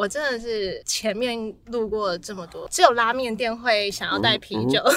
[0.00, 4.82] 我真的是前面路过了这么多，只有拉面店会想要带啤酒。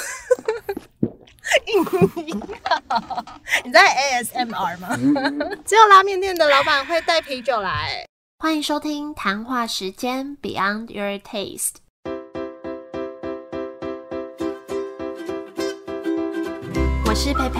[3.66, 4.96] 你在 ASMR 吗？
[5.66, 8.05] 只有拉面店的老板会带啤酒来。
[8.39, 11.73] 欢迎收听谈话时间 Beyond Your Taste。
[17.05, 17.59] 我是佩佩，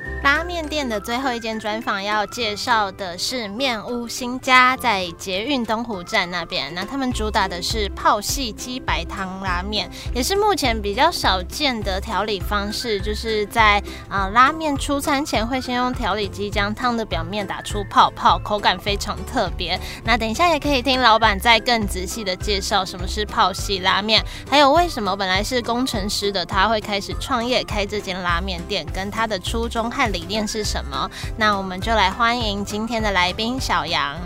[0.23, 6.71] 拉面店的最后一间专访要介绍的是面屋新家，在捷运东湖站那边。
[6.75, 19.79] 那他们主打的是泡系鸡白汤拉面，也是目前比较少见的调理方式，就是在啊拉面出餐前会先用调理机将汤的表面打出泡泡，口感非常特别。
[20.03, 30.10] 那等一下也可以听老板再更仔细的介绍什么是泡系拉面，还有为什么本来是工程师的他会开始创业开这间拉面店，跟他的初衷和。
[30.11, 31.09] 理念是什么？
[31.37, 34.19] 那我们就来欢迎今天的来宾小杨。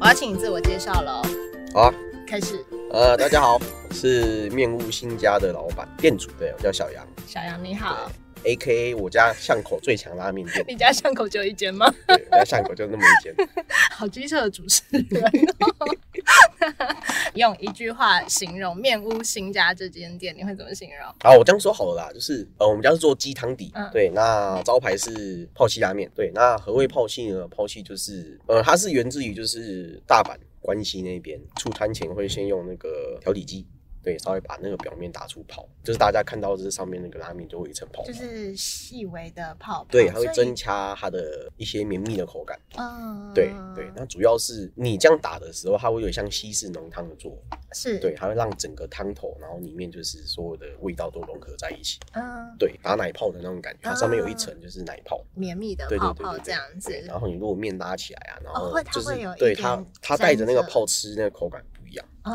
[0.00, 1.22] 我要请你自我介绍了。
[1.74, 1.94] 好啊，
[2.26, 2.64] 开始。
[2.92, 7.06] 呃，大家好，我是面屋新家的老板店主，对我叫小杨。
[7.26, 8.10] 小杨你好。
[8.44, 10.64] A K A 我家巷口最强拉面店。
[10.66, 11.92] 你家巷口就一间吗？
[12.08, 13.34] 对，我家巷口就那么一间。
[13.92, 15.30] 好机车的主持人。
[17.34, 21.14] 用一句话形容面屋新家这间店，你会怎么形容？
[21.22, 27.46] 好，我这样说好了啦，就是呃，我们家是做鸡汤底，对，那招牌是泡气拉面，对，那何谓泡气呢？
[27.48, 33.66] 泡气就是呃，它是源自于就是大阪关西那边出餐前会先用那个调底机。
[34.02, 39.86] 对，稍微把那个表面打出泡，就是大家看到这上面那个拉面就会一层泡，就是细微的泡。
[39.90, 42.58] 对，它会增加它的一些绵密的口感。
[42.76, 47.58] 嗯，对对，那主要是你这样打的时候，它会有点像西式浓汤的做法。
[47.72, 51.98] 是，对，它会让整个汤头，然后里面就是所有的味道都融合在一起。
[52.12, 52.22] 嗯，
[52.58, 56.92] 对，打奶泡的那种感觉，它上面有一层就是奶泡，绵密的泡泡这样子。
[57.06, 61.62] 然后你如果面拉起来啊，然后就是对它它带着那个泡吃那个口感。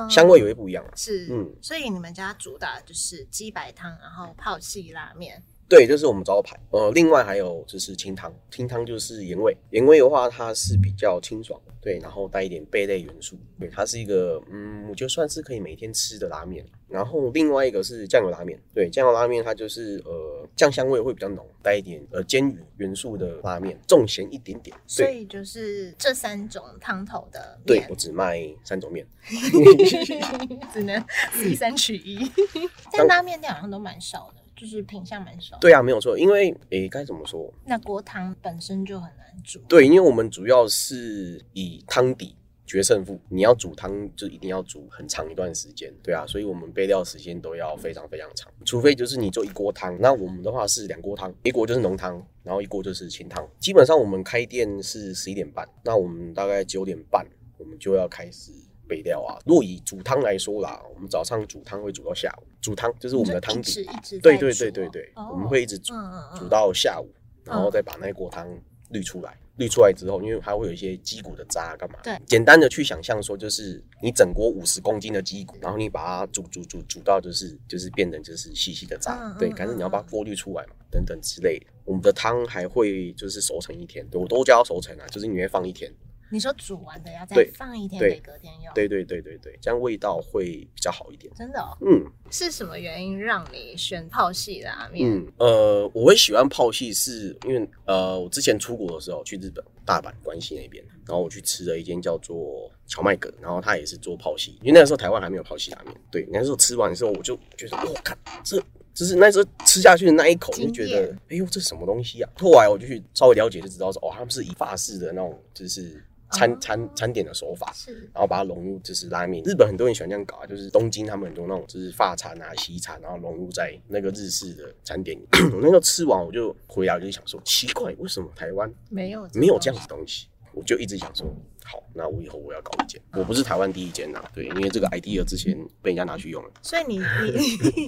[0.10, 0.92] 香味也会不一样啊。
[0.96, 5.44] 是，嗯，所以你们家主打就是鸡白汤，然后泡细拉面。
[5.68, 6.56] 对，就是我们招牌。
[6.70, 9.56] 呃，另外还有就是清汤，清汤就是盐味。
[9.72, 13.36] 盐味的话，它是比较清爽，对，然后带一点贝类元素。
[13.60, 16.64] 对，它是一个，嗯，我觉得算是可以每天吃的拉面。
[16.88, 24.78] 然后另外一个是酱油拉面，对，酱油拉面它就是呃酱香味会比较浓，带一点呃煎鱼元素的拉面，重咸一点点。
[24.86, 27.60] 所以就是这三种汤头的。
[27.66, 29.06] 对，我只卖三种面，
[30.72, 31.04] 只能
[31.44, 32.32] 一三取一。
[32.94, 34.45] 但拉面店好像都蛮少的。
[34.56, 35.58] 就是品相蛮少。
[35.60, 37.54] 对啊，没有错，因为诶，该怎么说？
[37.66, 39.60] 那锅汤本身就很难煮。
[39.68, 42.36] 对，因为我们主要是以汤底
[42.66, 45.94] 决胜负，你要煮汤就一定要煮很长一段时间。
[46.02, 48.52] 对啊，所以我们备料时间都要非常非常长。
[48.66, 53.48] 除非就是你做一锅汤，那我们的话是两锅汤，一锅就是浓汤，然后一锅就是清汤。
[53.60, 57.26] 基本上我们开店是十一点半，那我们大概九点半
[57.58, 58.52] 我们就要开始。
[58.88, 63.86] 备料啊，若以煮汤来说啦，我们早上煮汤会煮到下午，煮汤就是我们的汤底，
[64.22, 65.94] 对对对对对，我们会一直煮
[66.38, 67.10] 煮到下午，
[67.44, 68.48] 然后再把那锅汤
[68.90, 72.00] 滤出来，滤出来之后，因为它会有一些鸡骨的渣，干嘛？
[72.04, 81.66] 对，简单的去想象说，就是你整锅五十公斤的鸡骨，然后你把它煮煮煮煮到就是就是变成就是细细的渣，对，但是你要把它过滤出来嘛，等等之类的。
[81.84, 85.92] 我们的汤还会就是熟成一天，我都叫它熟成啊，就是你会放一天。
[86.32, 91.32] 你说煮完的要再放一天给隔天用，对对对对对，这样味道会比较好一点。
[91.36, 95.10] 真的，嗯，是什么原因让你选泡系拉面？
[95.10, 105.96] 嗯呃，我会喜欢泡系，是因为呃，我之前出国的时候去日本大阪关西那边，然后我去吃了一间叫做荞麦阁，然后他也是做泡系，因为那个时候台湾还没有泡系拉面。
[106.12, 108.62] 对，那时候吃完的时候我就觉得，我靠，这
[108.94, 112.30] 就是那时候吃下去的那一口，就觉得，哎呦，这是什么东西啊？
[112.38, 116.04] 后来我就去稍微了解，就知道说，哦，他们是以法式的那种，就是。
[116.36, 119.44] 餐餐餐点的手法，是，然后把它融入就是拉面。
[119.44, 125.26] 日本很多人喜欢这样搞啊，就是东京他们很多那种就是法餐啊、西餐，然后融入在那个日式的餐点里。
[125.54, 130.28] 我那时候吃完，我就回来我就想说，奇怪，为什么台湾没有没有这样子东西？
[130.54, 131.28] 我就一直想说，
[131.64, 133.02] 好，那我以后我要搞一间。
[133.14, 136.50] 我不是台湾第一间呐，对，因为这个 idea 之前被人家拿去用了。
[136.62, 137.00] 所以你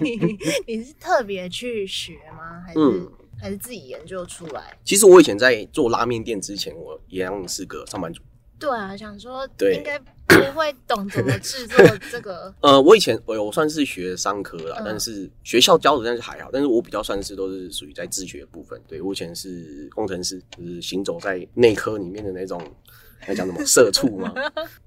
[0.01, 2.61] 你你是特别去学吗？
[2.65, 2.79] 还是？
[3.39, 4.75] 还是自己研究出来。
[4.83, 8.21] 其实我以前在做拉面店之前，我一样是个上班族。
[8.59, 11.77] 对啊，想说对应该不会懂怎么制作
[12.11, 18.81] 这个 呃，我以前我我算是学商科啦，嗯但是学校教的但是还好，但是我比较算是都是属于在自学的部分。
[18.87, 22.61] 对我以前是工程师，就是行走在内科里面的那种，
[23.27, 24.33] 那讲什么社畜吗，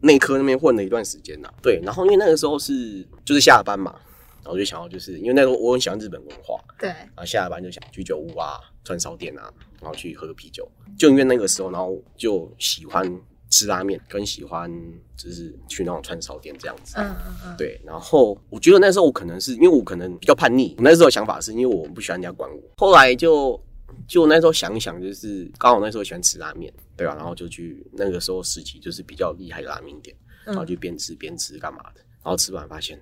[0.00, 1.48] 内科那边混了一段时间呐。
[1.62, 3.94] 对，然后因为那个时候是就是下了班嘛，
[4.42, 9.50] 然后就想要就是因为那时候我很喜欢日本文化，对，然后下了班就想居酒屋啊、串烧店啊，
[9.80, 10.68] 然后去喝个啤酒。
[10.98, 13.10] 就因为那个时候，然后就喜欢
[13.50, 14.72] 吃拉面，更喜欢
[15.16, 16.94] 就是去那种串烧店这样子。
[16.96, 22.62] 嗯嗯嗯，对，然后我觉得那时候我可能是因为我可能比较叛逆，我那时候的想法是因为我不喜欢人家管我。
[22.78, 23.60] 后来就
[24.08, 32.98] 就那时候想一想，就是刚好那时候喜欢吃拉面，对吧、然后就去那个时候时期就是比较厉害的拉面店，然后就边吃边吃干嘛的，然后吃完发现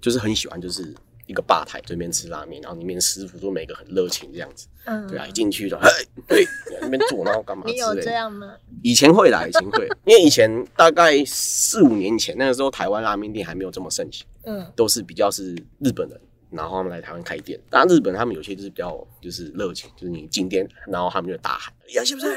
[0.00, 0.94] 就是很喜欢就是。
[1.26, 5.88] 一个吧台对面吃拉面，然后里面师傅都每个很热情这样子，嗯，对啊，一进去就嘿
[6.26, 6.46] 对
[6.80, 7.94] 那边坐，然后干嘛之 你有。
[7.96, 8.54] 这样吗？
[8.82, 16.20] 以前会啦，以前会，因为以前大概四五年前，那个时候台湾拉面店还没有这么盛行，嗯都是比较是日本人，
[16.50, 17.60] 然后他们来台湾开店。
[17.68, 22.28] 当然，日本他们有些就是比较就是热情，就是你进店，然后他们就大喊“呀，是不是？”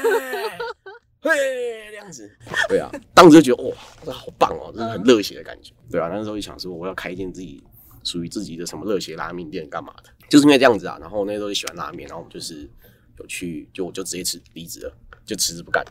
[1.22, 1.30] 嘿，
[1.90, 2.30] 这样子，
[2.66, 3.76] 对啊，当时就觉得哇，
[4.06, 7.62] 这好棒哦，这是很热血的感觉，对啊，那时候就想说我要开一间自己
[8.02, 10.98] 属于自己的什么热血拉面店干嘛的，就是因为这样子啊。
[11.00, 12.68] 然后那时候就喜欢拉面，然后我们就是
[13.18, 15.84] 有去，就我就直接辞离职了，就辞职不干。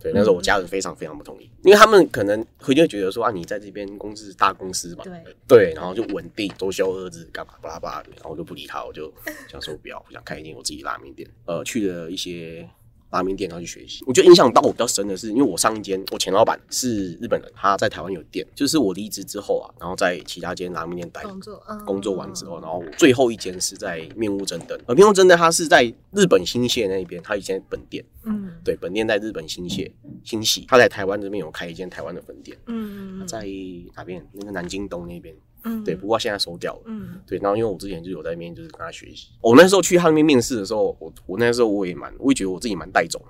[0.00, 9.10] 对，那时候我家人非常非常不同意，因为他们可能会就觉得说啊，你在这边公司是大公司嘛，对，对，然后就稳定，周休二日，干嘛巴拉巴拉的，然后我就不理他，我就
[9.48, 11.26] 想说不要，我想开一间我自己拉面店。
[11.46, 12.68] 呃，去了一些
[13.14, 14.04] 拉面店，然后去学习。
[14.06, 29.90] 我觉得影响到我比较深的是，因为我上一间我前老板是日本人，他在台湾有店，就是我离职之后啊，然后在其他间拉面店待工作，嗯，工作完之后，然后我最后一间是在面屋真灯，呃，面屋真灯它是在日本新泻那边，它以前本店，嗯对，本店在日本新泻
[30.24, 33.46] 新系，他在台湾这边有开一间台湾的分店，嗯嗯，在
[33.94, 34.26] 哪边？
[34.32, 35.34] 那个南京东那边。
[35.64, 36.82] 嗯对，不过现在收掉了。
[36.86, 43.20] 嗯对，然后因为我之前就有在那边就是跟他学习，我那时候去他那边面试的时候，我我那时候我也蛮，我也觉得我自己蛮带种。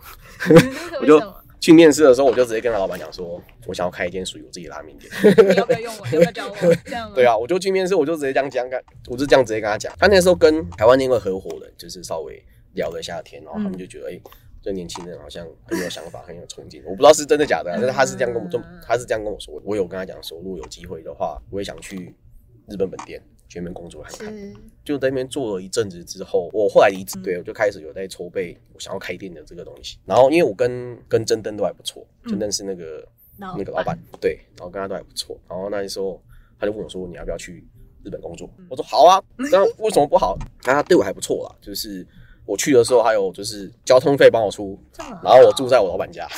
[1.00, 1.20] 我就
[1.60, 5.10] 去面试的时候，我就直接跟他老板讲说，我想要开一间属于我自己的拉面店。
[5.48, 6.06] 你要不要用我？
[6.08, 6.74] 要不要教我？
[6.84, 7.12] 这样？
[7.14, 9.92] 对啊，我就去面试，我就直接这样讲，跟我就这样直接跟他讲。
[9.98, 12.44] 他那时候跟台湾那位合伙人就是稍微
[12.74, 14.20] 聊了一下天，然后他们就觉得，哎、
[14.60, 16.82] 这年轻人好像很有想法，很有冲劲。
[16.84, 19.58] 我不知道是真的假的啊，但是他是这样跟我，就他是这样跟我说。
[19.64, 22.14] 我有跟他讲说，如果有机会的话，我也想去
[22.68, 24.36] 日本本店去那边工作看看。
[24.36, 29.98] 是，就在那边做了一阵子之后，我后来离职，对我就开始有在筹备我想要开店的这个东西。
[30.04, 33.06] 然后因为我跟跟真灯都还不错，真灯是那个、
[33.38, 35.38] 老那个老板，对，然后跟他都还不错。
[35.48, 36.22] 然后那时候
[36.58, 37.66] 他就问我说：“你要不要去
[38.02, 40.36] 日本工作？”我说：“好啊。”那为什么不好？
[40.64, 42.06] 那他对我还不错啦，就是
[42.46, 44.78] 我去的时候还有就是交通费帮我出，
[45.22, 46.26] 然后我住在我老板家。
[46.26, 46.28] 哦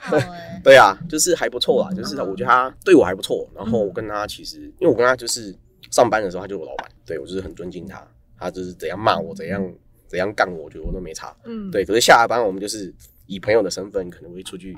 [0.00, 3.48] 好哎， 对啊，就是还不错啦，就是嗯我觉得他对我还不错。
[3.54, 5.54] 然后我跟他其实，因为我跟他就是
[5.90, 8.06] 上班的时候，他就是我老板，对我就是很尊敬他。
[8.38, 9.62] 他就是怎样骂我，怎样
[10.06, 11.36] 怎样干我，我觉得我都没差。
[11.44, 12.94] 嗯，对，可是下了班我们就是
[13.26, 14.76] 以朋友的身份，可能会出去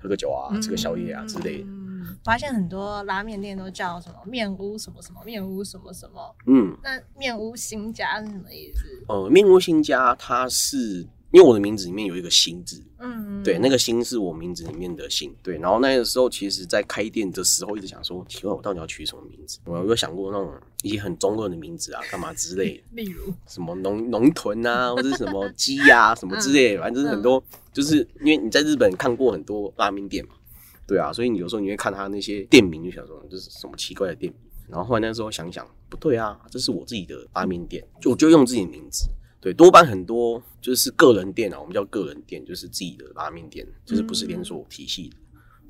[0.00, 1.64] 喝个酒啊，嗯，吃个宵夜啊之类的。
[2.14, 9.04] 嗯发现很多拉面店都叫什么面屋什么什么面屋什么什么，嗯，那面屋新家是什么意思？
[9.08, 15.34] 呃，面屋新家，它是因为我的名字里面有一个“新”字，嗯，对，那个“新”是我名字里面的“新”。
[15.42, 19.58] 对，然后那个时候，其实在开店的时候，一直想说，奇怪，我到底要取什么名字？
[19.64, 20.52] 我有想过那种
[20.82, 22.84] 一些很中二的名字啊，干嘛之类的。
[23.02, 30.34] 例如，什么农农屯啊，或者是什么鸡呀、什么之类的， 反正就是很多，就是因为你在日本看过很多拉面店嘛，
[30.86, 34.40] 对啊，所以你有时候你会看他那些店名，就想说这是什么奇怪的店名。
[34.68, 39.08] 然后后来那时候想想，不对啊，这是我自己的拉面店，就我就用自己的名字。
[39.40, 45.16] 对，多半很多就是个人店啊，我们叫个人店，就是自己的拉面店，就是不是连锁体系的。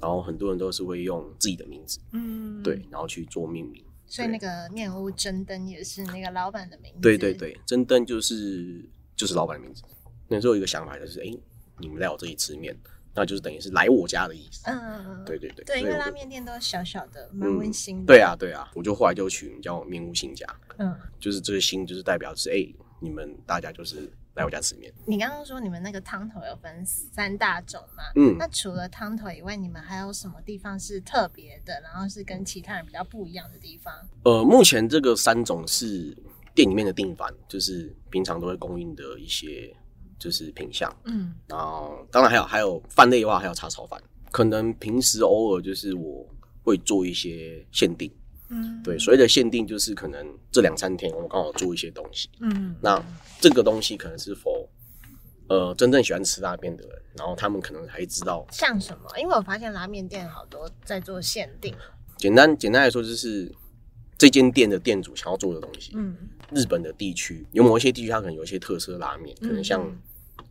[0.01, 3.83] 然后很多人都是会用自己的名字，嗯，对，，然后去做命名。
[4.07, 8.85] 所以那个面屋真灯也是那个老板的名字，对对，对，真灯就是
[9.17, 9.83] 就是老板的名字。
[10.29, 11.37] 那时候有一个想法就是，哎、
[11.79, 12.77] 你们来我这里吃面，
[13.15, 14.63] 那就是等于是来我家的意思。
[14.67, 20.47] 嗯嗯嗯，对对对，对，因为拉面店都小小的，蛮温馨的，对啊对啊，我就后来就取名叫面屋新家，
[20.79, 22.67] 嗯，就是这个新就是代表是哎、
[23.01, 24.93] 你们大家就是来我家吃面。
[25.07, 28.03] 你刚刚说你们那个汤头有分三大种嘛？
[28.17, 33.95] 嗯那除了汤头以外，你们还有什么地方是特别的，然后是跟其他人比较不一样的地方？
[34.25, 36.17] 呃，目前这个三种是
[36.55, 39.75] 店里面的定番，就是平常都会供应的一些
[40.19, 40.91] 就是品相。
[41.05, 44.01] 嗯然后当然还有还有饭类的话，还有叉烧饭。
[44.31, 46.27] 可能平时偶尔就是我
[46.63, 48.11] 会做一些限定，
[48.49, 53.01] 嗯，对，所谓的限定就是可能这两三天我刚好做一些东西，嗯，那
[53.39, 54.69] 这个东西可能是否
[55.49, 59.09] 呃真正喜欢吃拉面的人，然后他们可能还知道，像什么？
[59.19, 61.73] 因为我发现拉面店好多在做限定，
[62.17, 63.55] 简单简单来说就是
[64.17, 65.93] 这间店的店主想要做的东西。
[65.95, 66.17] 嗯
[66.53, 69.99] 日本的地区有某一些地区，它可能有一些特色拉面，可能像、嗯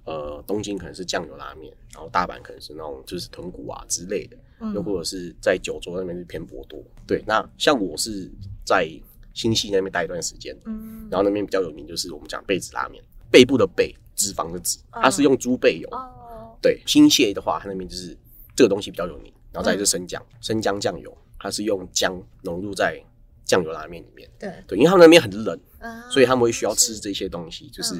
[0.05, 6.83] 呃东京可能是酱油拉面，然后大阪可能是那种就是豚骨啊之类的，嗯又或者是在九州那边是偏博多。
[7.07, 8.29] 对，那像我是
[8.65, 8.89] 在
[9.33, 13.01] 新系那边待一段时间，嗯，然后那边比较有名就是我们讲贝子拉面，
[13.31, 15.87] 背部的背，脂肪的脂，它是用猪背油。
[15.91, 18.17] 哦，对，新泻的话，它那边就是
[18.55, 23.01] 这个东西比较有名，然后再来就是生姜，生姜酱油，它是用姜融入在
[23.45, 24.29] 酱油拉面里面。
[24.39, 27.95] 对，对，因为他们那边很冷，啊所以他们会需要吃这些东西，就是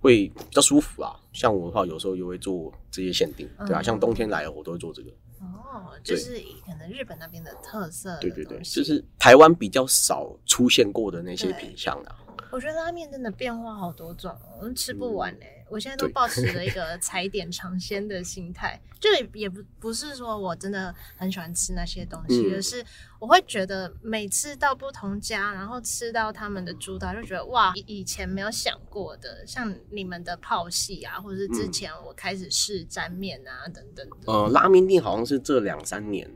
[0.00, 1.14] 会比较舒服啊。
[1.32, 3.84] 像我的话，有时候也会做这些限定，对啊，嗯。
[3.84, 5.10] 像冬天来了，我都会做这个。
[5.40, 12.16] 嗯哦，就是以可能日本那边的特色，对对对，就是台湾比较少出现过的那些品相啊。
[12.52, 22.84] 我觉得拉面真的变化好多种我们吃不完哎、我现在都保持了 一个踩点尝鲜的心态，就也也不不是说我真的很喜欢吃那些东西，嗯而是
[23.18, 36.30] 我会觉得每次到不同家，然后吃到他们的主打，就觉得哇，以以前没有想过的，像你们的泡系啊，或者是之嗯前我开始试沾面啊等等的，呃，拉面店好像是这两三年，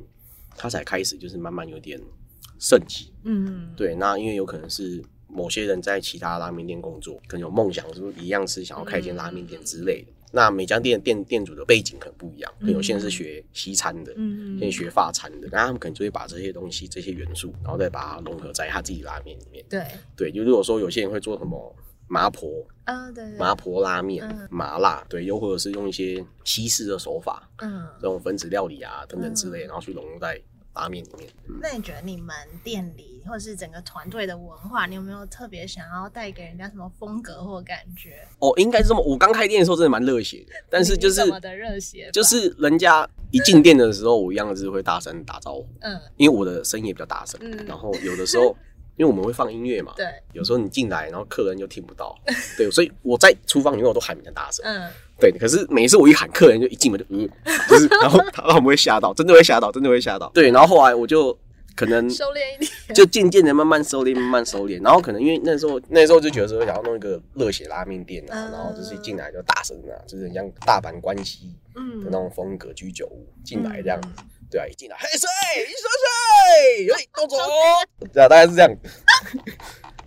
[0.57, 2.01] 它才开始就是慢慢有点
[2.59, 3.13] 盛极。
[3.25, 10.13] 嗯，对，那因为有可能是某些人在其他拉面店工作，可能有梦想，是不是一样是想要开一间拉面店之类的。
[10.31, 19.65] 那每家店店店主的背景可能不一样，可能有些人是学西餐的，嗯有些学法餐的，那他们可能就会把这些东西、这些元素，然后再把它融合在他自己拉面里面。
[19.71, 21.75] 对，对，就如果说有些人会做什么
[22.09, 27.87] 麻婆、啊对对，麻婆拉面、嗯麻辣，对，又或者是用一些西式的手法，嗯。
[28.01, 30.39] 这种分子料理啊等等之类，然后去融入在
[30.75, 31.31] 拉面里面。
[31.61, 38.27] 那你觉得你们店里或者是整个团队的文化，你有没有特别想要带给人家什么风格或感觉？
[38.39, 39.03] 哦，应该是这么。
[39.03, 47.39] 我刚开店的时候真的蛮热血的，但是就是你怎么的热血，就是人家一进店的时候，我一样是会大声打招呼，嗯因为我的声音也比较大声。
[47.43, 48.57] 嗯然后有的时候，
[48.97, 52.17] 因为我们会放音乐嘛，对有时候你进来，然后客人就听不到，
[52.57, 55.31] 对，所以我在厨房里面我都喊比较大声，嗯对。
[55.33, 57.29] 可是每一次我一喊，客人就一进门就嗯，
[57.69, 60.31] 就是然后 他他们会吓到，真的会吓到，真的会吓到。
[60.35, 61.37] 对，然后后来我就
[61.79, 64.83] 可能收敛一点，就渐渐的慢慢收敛，慢慢收敛。
[64.83, 74.09] 然后可能因为那时候那时候就觉得说想要弄一个热血拉面店啊，嗯然后就是一进来就大声啊，就是很像大阪关西嗯的那种风格居酒屋进来这样子。
[74.19, 75.29] 嗯对啊，一进来，嘿谁，
[75.63, 77.37] 一水水，嘿，豆走，
[78.15, 78.75] 对啊，大概是这样。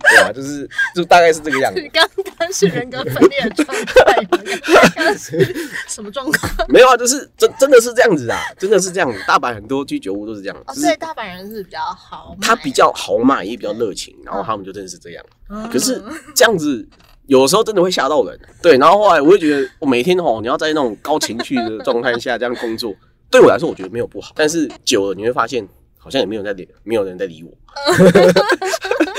[0.02, 1.88] 对啊，就是就大概是这个样子是。
[1.92, 4.38] 刚刚是人格分裂的状态吗，
[4.94, 5.54] 刚刚是
[5.88, 6.66] 什么状况？
[6.68, 9.18] 没有啊，就是真真的是这样子啊，真的是这样子。
[9.26, 15.24] 大阪很多居酒屋都是这样，哦，只是所以大阪人是比较豪，他比较豪迈，也比较热情，然后他们就真的是这样。
[15.48, 16.02] 嗯，可是
[16.34, 16.86] 这样子
[17.26, 18.38] 有时候真的会吓到人。
[18.60, 22.94] 对，然后后来我就觉得，我每天哦，你要在那种高情绪的状态下这样工作，
[23.30, 24.32] 对我来说我觉得没有不好。
[24.34, 25.66] 但是久了你会发现，
[25.98, 27.52] 好像也没有在理，没有人在理我。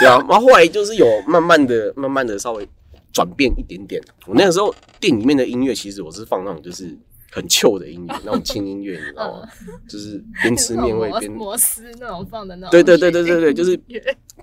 [0.00, 2.66] 对啊，然后后来就是有慢慢的、慢慢的稍微
[3.12, 4.02] 转变一点点。
[4.26, 6.96] 我那个时候店里面的音乐，其实我是放那种就是
[7.30, 9.48] 很 chill 的音乐，那种轻音乐，你知道吗？
[9.88, 13.78] 就是边吃面会边摩斯那种放的那种，对对对对对对，就是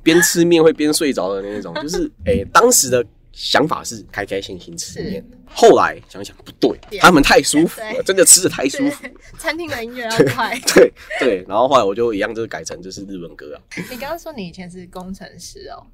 [0.04, 3.06] 边吃面会边睡着的那种，就是诶、当时的
[3.38, 9.08] 想法是开开心心吃面，后来想想不对，他们太舒服了，真的吃的太舒服。
[9.38, 10.60] 餐厅的音乐要快。
[10.74, 13.62] 对对，然后后来我就一样，就是改成就是日文歌啊。
[13.92, 15.86] 你刚刚说你以前是工程师哦，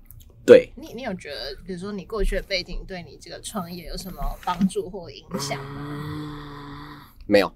[0.45, 7.03] 对，你你有觉得，比如说你过去的背景对你这个创业有什么帮助或影响吗？
[7.27, 7.53] 没有，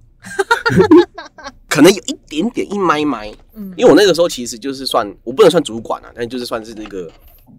[1.69, 3.73] 可能有一点点一麦麦，嗯。
[3.77, 7.09] 因为我那个时候其实就是算我不能算主管啊，但就是算是那个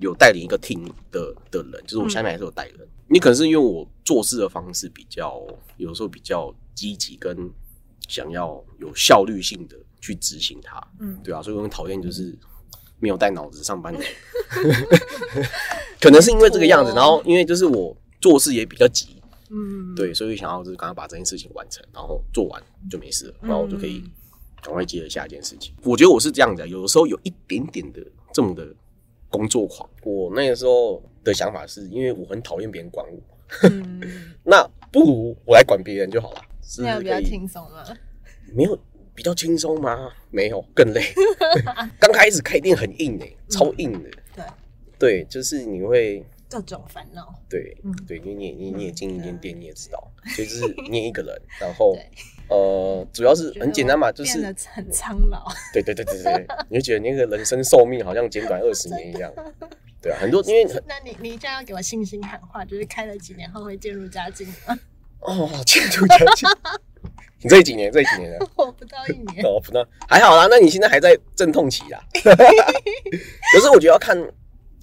[0.01, 2.89] 有带领一个 team 的的人，就是我下面还是有带人。
[3.09, 5.43] 你可能是因为我做事的方式比较，
[5.77, 7.51] 有时候比较积极，跟
[8.07, 11.19] 想要有效率性的去执行它，嗯。
[11.25, 12.37] 对啊，所以我很讨厌就是
[13.01, 14.09] 没有带脑子上班的人，
[16.01, 24.05] 可能是因为这个样子， 然后因为就是我做事也比较急，嗯，对，所以想要就是赶快把这件事情完成，然后做完就没事了，然后我就可以
[24.63, 25.75] 赶快接着下一件事情。
[25.83, 28.05] 我觉得我是这样子、啊，有的时候有一点点的
[28.35, 28.67] 这么的
[29.31, 29.89] 工作狂。
[30.03, 33.19] 我那个时候的想法是因为我很讨厌别人管我，
[33.71, 34.01] 嗯，
[34.45, 37.85] 那不如我来管别人就好了，是比较轻松吗？
[38.55, 38.79] 没有
[39.15, 40.11] 比较轻松吗？
[40.31, 41.03] 没有，更累。
[42.01, 44.11] 刚开始开店很硬诶、超硬的。
[44.35, 44.45] 对，
[44.99, 47.35] 对，就是你会各种烦恼。
[47.49, 51.97] 对，嗯对，因为你也你你也经营一间店，你也知道，所以就是念一个人，然后
[52.49, 55.47] 呃，主要是很简单嘛，就是很苍老。
[55.73, 59.33] 对对对对对，你就觉得你那个人生寿命好像减短二十年一样，
[60.01, 64.79] 对啊，很多因为那你你这样要给我信心喊话，就是开了几年后会渐入佳境吗？
[65.21, 66.49] 哦， 渐入佳境。
[67.41, 70.49] 你这几年，这几年呢 我不到一年，哦，不到还好啦。
[70.51, 72.03] 那你现在还在阵痛期啦。
[72.23, 74.17] 可是我觉得要看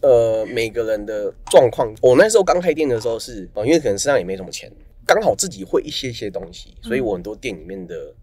[0.01, 1.93] 呃每个人的状况。
[2.01, 4.71] 我那时候刚开店的时候是哦，因为可能身上也没什么钱，
[5.05, 8.13] 刚好自己会一些些东西，所以我很多店里面的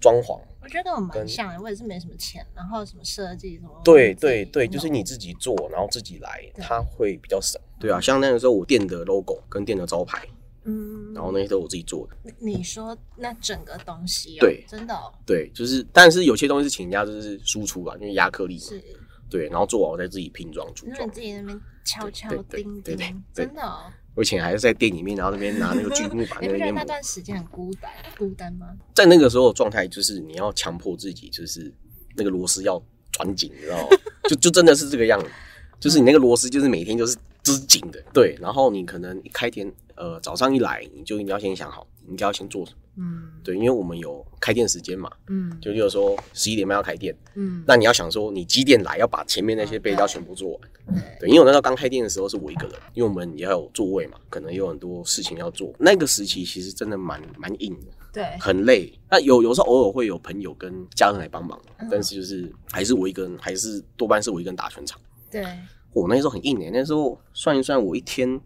[0.00, 7.60] 装潢，我觉得我蛮跟像的，我也是没什么钱，然后什么设计什么，对对对，就是你自己做，然后自己来，对它会比较省。
[7.80, 10.26] 对啊，像那个时候我店的 logo 跟店的招牌，
[10.64, 12.16] 嗯，然后那些都是我自己做的。
[12.38, 18.82] 你你说那整个东西、哦，对真的、哦、对，就是，但是有些东西是请人家就是输出啊，因为压克力嘛，是，
[19.30, 21.10] 对，然后做完我再自己拼装组装那你。
[21.10, 22.96] 自己那边敲敲对对钉对
[23.34, 23.90] 真的哦。
[24.14, 26.84] 我以前还是在店里面，然后那边拿那个锯木板 那边那。
[26.84, 28.76] 段时间很孤单孤单吗？
[28.94, 31.72] 在那个时候的状态，就是你要强迫自己，就是
[32.16, 32.82] 那个螺丝要
[33.12, 33.96] 转紧，你知道吗？
[34.28, 35.30] 就就真的是这个样子，
[35.78, 38.36] 就是你那个螺丝就是每天就是织紧的，对。
[38.40, 50.60] 然后你可能一开店，呃，早上一来你就一定要先想好，你应该要先做什么，嗯对，因为我们有开店时间嘛，嗯就例如说十一点半要开店，嗯，那你要想说你几点来，要把前面那些备料全部做完。
[50.86, 55.74] 对对，因为我那时候刚开店的时候是我一个人，因为我们也要有座位嘛，可能也有很多事情要做。
[55.78, 58.92] 那个时期其实真的蛮蛮硬的，对，很累。
[59.10, 64.98] 那有有时候偶尔会有朋友跟家人来帮忙，嗯但是就是还是我一个人，还是多半是我一个人打全场。
[65.30, 65.44] 对，
[65.92, 68.40] 我那时候很硬诶、那时候算一算，我一天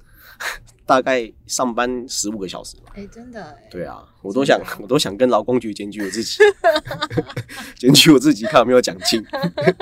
[0.93, 2.93] 大概上班十五个小时吧。
[2.95, 6.39] 哎，真的哎，对啊，我都想，我都想跟劳工局检举我自己，
[7.79, 9.25] 检举我自己，看有没有奖金。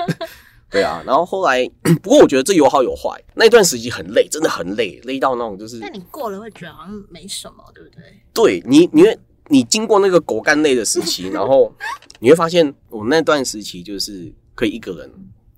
[0.71, 1.69] 对啊，然后后来，
[2.01, 3.21] 不过我觉得这有好有坏。
[3.35, 8.03] 那一段时期很累，真的很累，累到那种就是，那你过了会觉得好像没什么，对不对？
[8.33, 11.75] 对你，你会你经过那个狗干累的时期， 然后
[12.19, 15.11] 你会发现，我那段时期就是可以一个人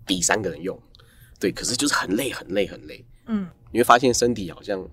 [0.07, 0.77] 抵三个人用，
[1.39, 3.05] 对，可是就是很累，很累，很累。
[3.27, 4.83] 嗯，你会发现身体好像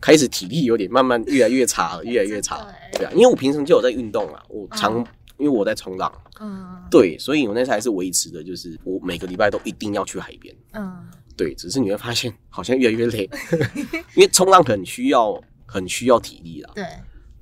[0.00, 2.66] 开始体力有点慢慢越来越差了，越来越差。
[2.92, 5.06] 对啊，因为我平常就有在运动啊，我常、嗯。
[5.38, 6.84] 因为我在冲浪，嗯。
[6.90, 10.54] 对，所以我那次还是维持的，就是我每个礼拜都一定要去海边。
[10.74, 13.26] 嗯，对，只是你会发现好像越来越累，
[14.14, 16.70] 因为冲浪很需要很需要体力啦。
[16.74, 16.84] 对，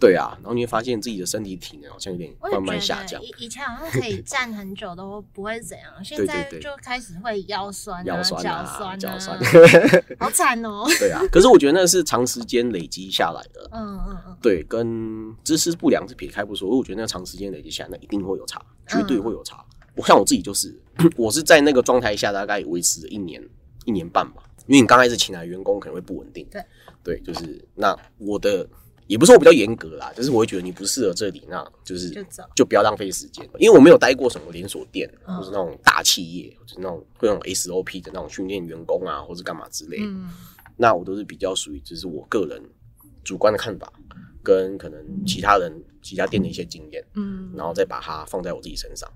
[0.01, 3.21] 对啊，然后你会发现自己的身体体能好像有点慢慢下降。
[3.23, 9.39] 以以前好像可以站很久都不会怎样，现在 对就开始会腰酸啊、腰酸脚啊，酸啊，脚酸，
[10.21, 10.87] 好惨哦。
[11.01, 11.21] 对啊。
[11.33, 19.65] 可是我觉得那是长时间累积下来的，嗯嗯嗯，对，跟姿势不良是撇开不说，我觉得那长时间累积下来，那一定会有差，绝对会有差。
[19.97, 20.81] 我像我自己就是，
[21.17, 23.43] 我是在那个状态下大概维持了一年
[23.85, 26.63] 一年半吧，因为你刚开始请来的员工可能会不稳定，对，
[27.03, 28.65] 对，就是那我的
[29.09, 40.07] 也不是我比较严格啦，就是我会觉得你不适合这里，那就是就走就不要浪费时间，因为我没有待过什么连锁店，嗯或是那种大企业，或是那种会那种 SOP 的那种训练员工啊，或是干嘛之类的。
[40.07, 40.31] 嗯
[40.81, 42.63] 那我都是比较属于就是我个人
[43.25, 43.93] 主观的看法，
[44.45, 49.11] 跟可能其他人其他店的一些经验，嗯，然后再把它放在我自己身上。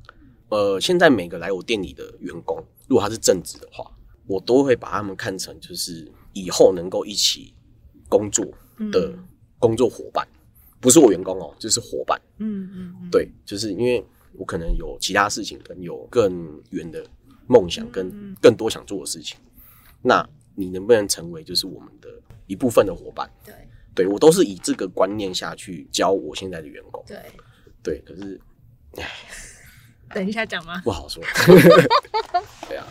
[0.49, 2.57] 呃，现在每个来我店里的员工，
[2.89, 3.89] 如果他是正职的话，
[4.27, 7.55] 我都会把他们看成就是以后能够一起
[8.09, 8.45] 工作
[8.91, 9.29] 的嗯
[9.63, 10.27] 工作伙伴，
[10.81, 12.21] 不是我员工哦，就是伙伴。
[12.39, 17.07] 嗯嗯嗯，对，就是因为我可能有其他事情，可能有更远的
[17.47, 19.39] 梦想，跟嗯更多想做的事情。
[20.03, 22.09] 那你能不能成为就是我们的
[22.49, 23.31] 一部分的伙伴？
[23.45, 23.55] 对
[23.95, 27.05] 对我都是以这个观念下去教我现在的员工。
[27.07, 27.19] 对，
[27.85, 28.41] 对，可是
[30.15, 30.81] 等一下讲吗？
[30.85, 31.23] 不好说。
[32.69, 32.87] 对啊，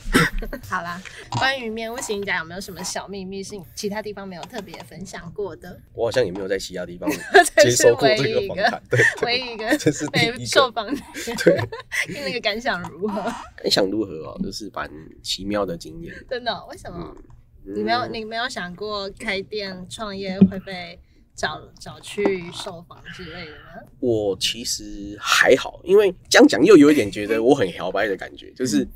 [0.70, 5.80] 好啦，关于面屋行家有没有什么小秘密是你其他地方没有特别分享过的？
[5.94, 7.10] 我好像也没有在其他地方
[7.58, 8.84] 接受过唯这个个访谈。
[8.90, 10.46] 对，唯一一个 这是第被一。
[10.46, 11.02] 受访的
[11.46, 11.70] 人，
[12.10, 13.22] 那个感想如何？
[13.56, 14.40] 感想如何哦？
[14.44, 14.90] 就是蛮
[15.24, 16.14] 奇妙的经验。
[16.30, 17.16] 真的哦、为什么？
[17.18, 17.24] 嗯
[17.64, 21.00] 你没有你没有想过开店创业会被
[21.36, 23.82] 找找去受访之类的吗？
[24.00, 28.88] 我其实还好，因为这样讲又有一点觉得我很摇摆的感觉，就是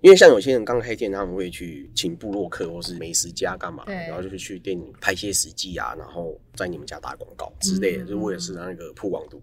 [0.00, 9.42] 因为像有些人刚开店，他们会去请部落客或是美食家干嘛，然后就是去店里拍些实际啊，然后在你们家打广告之类的，嗯就为了是那个曝光度。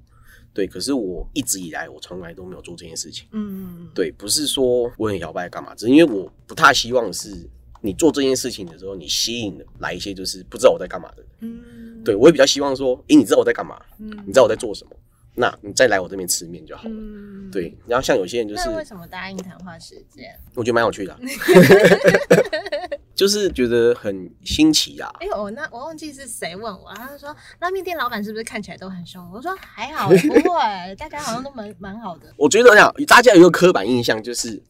[0.54, 3.28] 对，可是我一直以来我从来都没有做这件事情。
[3.30, 7.48] 嗯，对，不是说我很摇摆干嘛，只是因为我不太希望是
[7.82, 11.28] 你做这件事情的时候，你吸引来一些就是不知道我在干嘛的人。
[11.40, 14.92] 嗯，对我也比较希望说，诶，你知道我在干嘛，嗯，你知道我在做什么，
[15.36, 16.90] 那你再来我这边吃面就好了。
[16.94, 17.50] 嗯，。
[17.52, 20.38] 对，然后像有些人就是，那为什么答应谈话时间？
[20.54, 21.20] 我觉得蛮有趣的啊、
[23.16, 25.10] 就是觉得很新奇啊。
[25.20, 29.26] 哎、我那我忘记是谁问我，他就说拉面店老板是不是看起来都很凶？
[29.34, 32.34] 我说还好，不会，大家好像都蛮蛮好的。
[32.36, 34.62] 我觉得呀，大家有一个刻板印象就是，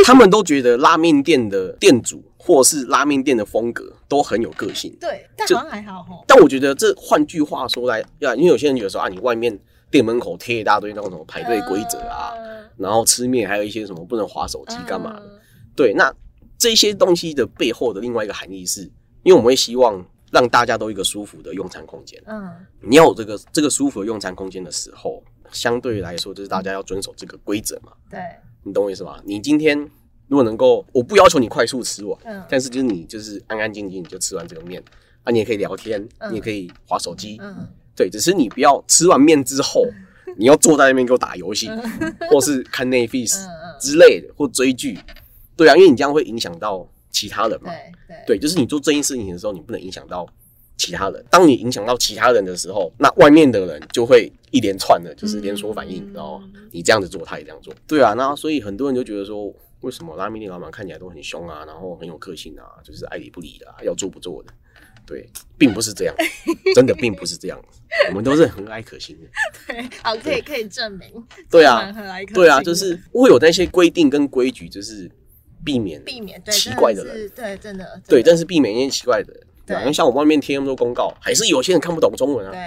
[0.06, 4.96] 他们都觉得拉面店的店主或是拉面店的风格都很有个性。
[5.00, 6.24] 对，但就好像还好吼。
[6.26, 9.58] 但我觉得这换句话说来，呀，因为有些人觉得说啊，你外面
[9.90, 15.26] 店门口贴一大堆那种什么排队规则啊，嗯然后吃面还有一些什么不能划手机干嘛的。
[15.26, 15.40] 嗯
[15.76, 16.12] 对，那
[16.58, 18.82] 这些东西的背后的另外一个含义是，
[19.22, 22.20] 因为我们会希望让大家都一个舒服的用餐空间。
[22.26, 27.92] 嗯，你要有这个这个舒服的用餐空间的时候，相对来说就是大家要遵守这个规则嘛。
[28.10, 28.18] 对，
[28.62, 29.20] 你懂我意思吗？
[29.24, 29.78] 你今天
[30.28, 32.42] 如果能够，我不要求你快速吃完，嗯。
[32.48, 34.82] 但是就是你就是安安静静你就吃完这个面
[35.24, 36.30] 啊，你也可以聊天，嗯。
[36.30, 37.66] 你也可以划手机，嗯。
[37.96, 39.84] 对，只是你不要吃完面之后，
[40.38, 41.68] 你要坐在那边给我打游戏，
[42.30, 44.98] 或是看 Netflix 嗯嗯，之类的，或追剧，
[45.56, 47.70] 对啊，因为你这样会影响到其他人嘛。
[47.70, 48.36] 对对。
[48.36, 50.26] 对，就是你做这件事情的时候，你不能影响到
[50.80, 51.22] 其他人。
[51.30, 56.40] 当你影响到其他人的时候，那外面的人就会一连串的，就是连锁反应，嗯然后
[56.72, 57.74] 你这样子做，他也这样做。
[57.86, 64.52] 对啊，那所以很多人就觉得说，为什么拉面店老板看起来都很凶啊，然后很有个性啊，就是爱理不理的、啊，要做不做的。
[65.06, 66.14] 对，并不是这样，
[66.74, 67.60] 真的并不是这样。
[68.10, 69.26] 我们都是和蔼可亲的。
[69.66, 71.08] 对，好，可以可以证明。
[71.50, 75.10] 对啊蛮和蔼可亲对啊，就是会有那些规定跟规矩，就是
[75.64, 77.28] 避免避免对奇怪的人。
[77.34, 79.42] 对，真的对，但是避免一些奇怪的人。
[79.80, 82.50] 因为像我们外面贴那么多公告，还是有些人看不懂中文啊。
[82.50, 82.60] 对，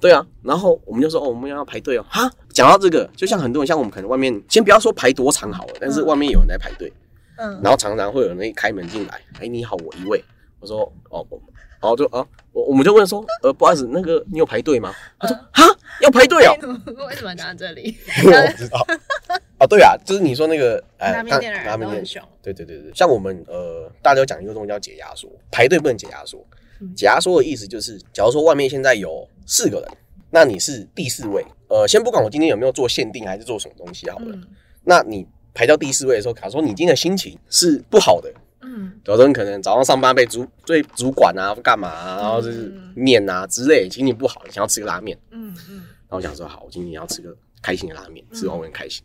[0.00, 2.04] 对啊，然后我们就说哦，我们要排队哦。
[2.08, 6.92] 哈，讲到这个，就像很多人，像我们可能外面，先不要说排多长好了，但是嗯外面有人在排队，
[7.36, 10.24] 嗯，然后常常会有人一开门进来，哎，你好，我一位。
[10.60, 11.40] 我说哦，我
[11.80, 14.94] 然后就啊，我我们就问说，呃，不好意思，那个你有排队吗？
[15.18, 15.64] 他说哈，
[16.00, 16.54] 要排队哦。
[17.08, 17.96] 为什么讲到这里？
[18.24, 18.86] 我不知道。
[19.58, 22.22] 哦，对啊，就是你说那个哎，拉面店的拉面店人都很凶。
[22.42, 26.38] 对对对对，像我们呃，大家都讲一个东西叫解压缩，排队不能解压缩。
[26.80, 29.88] 嗯解压缩的意思就是，假如说外面现在有四个人，
[30.30, 31.44] 那你是第四位。
[31.68, 34.46] 呃，先不管我今天有没有做限定还是做什么东西好了，嗯
[34.84, 38.32] 那你排到第四位的时候，假如说你今天的心情是不好的，
[38.70, 38.92] 嗯。
[39.04, 45.76] 有的人可能早上上班被主对主管啊干嘛啊，然后就是面啊之类，心情不好，想要吃个拉面，嗯嗯。
[45.76, 49.02] 然后我想说好，我今天要吃个开心的拉面，吃完我很开心。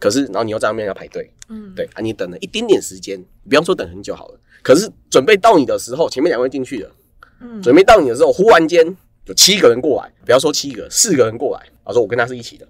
[0.00, 4.40] 可是，然后你又在外面要排队，嗯，对啊，你等了一点点时间，不要说等很久好了。
[4.62, 6.90] 可是准备到你的时候，前面两位进去了，
[7.40, 8.86] 嗯，准备到你的时候，忽然间
[9.24, 12.68] 有七个人过来，不要说七个，四个人过来，他说我跟他是一起的，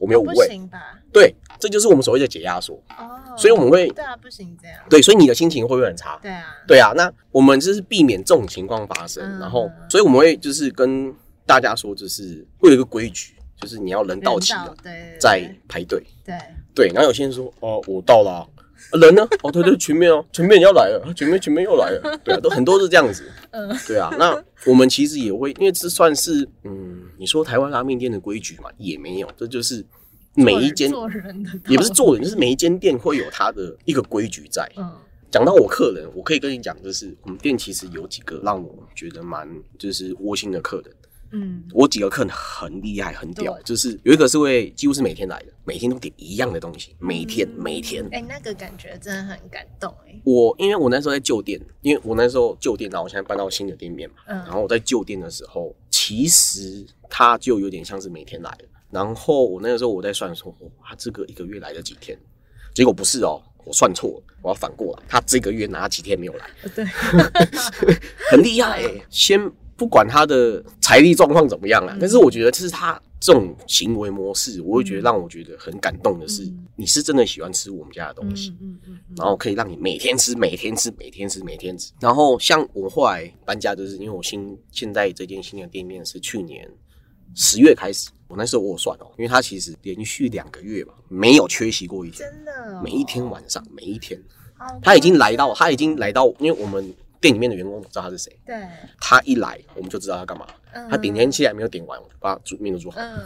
[0.00, 0.98] 我们有五不位，行吧？
[1.12, 2.74] 对，这就是我们所谓的解压缩。
[2.98, 4.78] 哦，所以我们会对啊，不行这样。
[4.88, 6.18] 对，所以你的心情会不会很差？
[6.22, 11.14] 对啊，对啊，那我们就是避免这种情况发生，嗯然后，所以我们会就是跟
[11.46, 16.02] 大家说，就是会有一个规矩，就是你要人到齐了对，再排队。
[16.24, 16.34] 对，
[16.74, 18.48] 对，然后有些人说，哦，我到了
[19.00, 19.26] 人呢？
[19.42, 24.10] 哦，对对，全面哦，全面要来了，全面全面又来了，对啊，都很多是这样子，嗯对啊。
[24.18, 29.84] 那我们其实也会，因为这算是，嗯，你说台湾拉面店的规矩嘛，也没有，这就是
[30.34, 34.70] 每一间做人的也不是做人，就是每一间店会有它的一个规矩在。
[34.76, 34.90] 嗯
[35.32, 40.92] 讲到我客人，我可以跟你讲，就是我们店其实有几个让我觉得蛮就是窝心的客人。
[41.32, 48.06] 嗯我几个客人很厉害，很屌，就是有一个是会几乎是每天来的，每天都点一样的东西，每天嗯每天。
[48.12, 50.20] 哎，那个感觉真的很感动哎。
[50.24, 58.64] 我因为我那时候在旧店，因为我那时候旧店，然后我现在搬到新的店面嘛，嗯然后我在旧店的时候，其实他就有点像是每天来的。
[58.90, 62.18] 然后我那个时候我在算说，他，这个一个月来了几天？
[62.74, 66.50] 结果不是哦，我算错了，我要反过来，他这个月哪几天没有来？
[66.74, 66.84] 对，
[68.30, 69.02] 很厉害、欸。
[69.08, 69.40] 先
[69.80, 71.98] 不管他的财力状况怎么样啊，嗯。
[71.98, 76.66] 但是我觉得这是他这种行为模式，我会觉得嗯让我觉得很感动的是，嗯。
[76.76, 78.54] 你是真的喜欢吃我们家的东西。
[78.60, 78.78] 嗯
[79.16, 81.92] 然后可以让你每天吃，每天吃，每天吃，每天吃。
[81.98, 86.70] 然后像我后来搬家，就是因为我新现在这间新的店面是去年
[87.34, 94.22] 十月开始，我那时候我有算哦，因为他其实连续两个月吧没有缺席过一天，真的哦，每一天晚上每一天，
[94.82, 98.56] 他已经来到，他已经来到，因为我们店里面的员工知道他是谁，对，
[98.98, 100.46] 他一来我们就知道他干嘛。
[100.72, 103.18] 嗯他点天气还没有点完，我就把煮面都煮好，嗯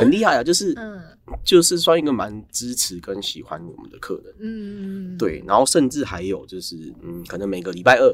[0.00, 0.42] 很厉害啊！
[0.42, 1.00] 就是嗯
[1.44, 4.34] 就是算一个蛮支持跟喜欢我们的客人。
[4.40, 8.12] 嗯，对，然后甚至还有就是，嗯，可能每个礼拜二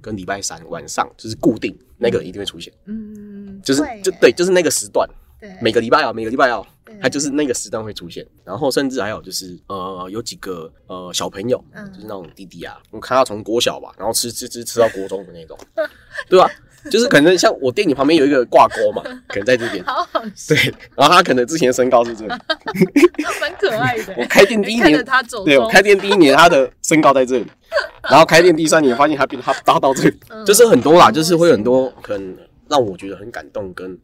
[0.00, 5.08] 跟礼拜三晚上就是固定那个人一定会出现，嗯，就是就对，就是那个时段，
[5.40, 5.50] 对。
[5.60, 8.26] 每个礼拜啊，每个礼拜啊对，他就是那个时段会出现。
[8.44, 11.84] 然后甚至还有就是，呃，有几个呃小朋友，嗯。
[11.92, 15.58] 就是那种弟弟啊，我看他从国小吧，然后吃吃吃吃到国中的那种，
[16.28, 16.50] 对吧？
[16.90, 19.84] 就是可能像我店里旁边有一个挂钩嘛， 可能在这边。
[19.84, 20.56] 好好，对，
[20.96, 22.30] 然后他可能之前的身高是这里，
[23.38, 24.14] 蛮可爱的。
[24.16, 27.46] 我开店第一年，他走，对我开店第一年，他的身高在这里，
[28.08, 30.42] 然后开店第三年发现他变他达到这里，嗯。
[30.46, 32.34] 就是很多啦，就是会有很多可能
[32.66, 33.98] 让我觉得很感动跟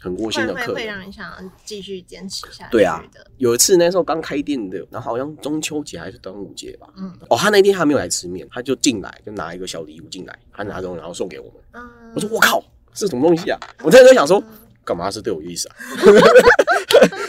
[0.00, 0.86] 很窝心会会会的客人。
[0.86, 3.26] 让你想继续坚持下去对啊的。
[3.38, 6.86] 有一次那时候刚开店的，然后好像中秋节还是端午节吧。
[6.96, 11.54] 嗯哦，他那天还没有来吃面，他就进来就拿一个小礼物进来，他拿东西然后送给我们。
[11.72, 12.62] 嗯，我说我靠，
[12.94, 13.58] 是什么东西啊？
[13.82, 14.42] 我那时候想说，
[14.84, 15.76] 干嘛是对我有意思啊？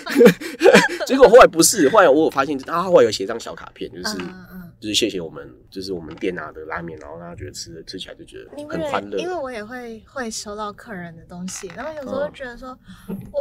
[1.06, 9.18] 结果后来不是，后来我有发现，他后来有写张小卡片，就是、嗯嗯就是谢谢我们，就是我们店拿的拉面，然后让他觉得吃吃起来就觉得很欢乐。
[9.18, 12.78] 因为我也会会收到客人的东西，然后有时候觉得说，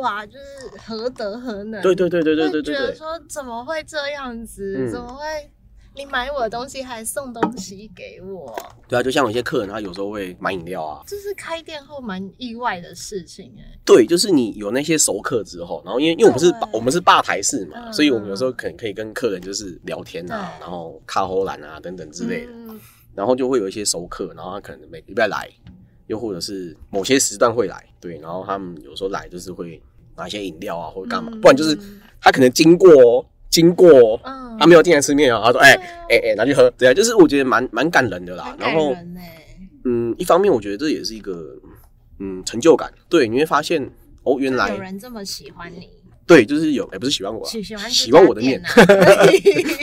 [0.03, 1.81] 哇，就是何德何能？
[1.81, 4.77] 对对对对对对觉得说怎么会这样子？
[4.79, 5.25] 嗯怎么会？
[5.99, 8.57] 你买我的东西还送东西给我，
[8.87, 22.81] 对啊，就像有些客人他有时候会买饮料啊，这是开店后蛮意外的事情哎、对，就是你有那些熟客之后，然后因为因为我们是我们是吧台式嘛，嗯所以我们有时候可能可以跟客人就是聊天啊，然后卡喉兰啊等等之类的，嗯
[23.17, 25.51] 然后就会有一些熟客，然后他可能每个礼拜来，
[26.07, 29.83] 又或者是某些时段会来，对，然后他们有时候来就是会
[30.17, 31.77] 拿一些饮料啊或者干嘛，嗯不然就是
[32.21, 34.21] 他可能经过哦经过
[34.59, 35.73] 他没有进来吃面啊，他说哎
[36.11, 38.95] 哎哎拿去喝，对啊，就是我觉得蛮蛮感人的啦，感然后
[39.85, 41.57] 嗯，一方面我觉得这也是一个
[42.19, 43.83] 嗯成就感，对，你会发现
[44.25, 45.89] 哦原来有人这么喜欢你，
[46.27, 48.63] 对，就是有，哎、不是喜欢我、啊，喜喜欢喜欢我的面，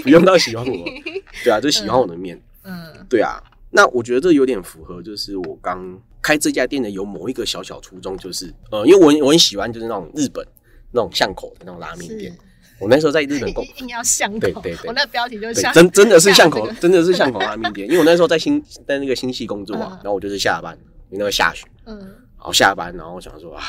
[0.04, 0.86] 不用到喜欢我，
[1.44, 3.06] 对啊，就是喜欢我的面，嗯。
[3.10, 3.42] 对啊。
[3.72, 10.48] 那我觉得这有点符合，就是我刚开这家店的有某一个小小初衷，就是呃，因为我很我很喜欢就是那种日本
[10.94, 12.34] 那种巷口的那种拉面店。
[12.80, 14.88] 我那时候在日本工，硬要巷口，对对对。
[14.88, 16.80] 我那标题就对像，真真的是巷口这，个。
[16.82, 17.88] 真的是巷口拉面店。
[17.90, 20.78] 因为我那时候在新在那个新系工作啊嗯，然后我就是下班，
[21.10, 21.98] 因为那个下雪，嗯。
[21.98, 23.62] 然后下班，然后我想说啊，